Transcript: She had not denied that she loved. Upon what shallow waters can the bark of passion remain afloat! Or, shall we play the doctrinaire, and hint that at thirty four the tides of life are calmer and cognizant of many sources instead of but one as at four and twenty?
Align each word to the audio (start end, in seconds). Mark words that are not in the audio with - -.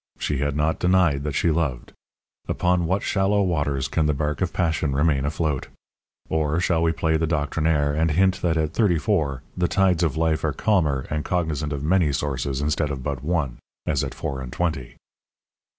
She 0.17 0.39
had 0.39 0.55
not 0.55 0.79
denied 0.79 1.21
that 1.25 1.35
she 1.35 1.51
loved. 1.51 1.93
Upon 2.47 2.87
what 2.87 3.03
shallow 3.03 3.43
waters 3.43 3.87
can 3.87 4.07
the 4.07 4.15
bark 4.15 4.41
of 4.41 4.51
passion 4.51 4.95
remain 4.95 5.25
afloat! 5.25 5.67
Or, 6.27 6.59
shall 6.59 6.81
we 6.81 6.91
play 6.91 7.17
the 7.17 7.27
doctrinaire, 7.27 7.93
and 7.93 8.09
hint 8.09 8.41
that 8.41 8.57
at 8.57 8.73
thirty 8.73 8.97
four 8.97 9.43
the 9.55 9.67
tides 9.67 10.01
of 10.01 10.17
life 10.17 10.43
are 10.43 10.53
calmer 10.53 11.05
and 11.11 11.23
cognizant 11.23 11.71
of 11.71 11.83
many 11.83 12.11
sources 12.13 12.61
instead 12.61 12.89
of 12.89 13.03
but 13.03 13.23
one 13.23 13.59
as 13.85 14.03
at 14.03 14.15
four 14.15 14.41
and 14.41 14.51
twenty? 14.51 14.95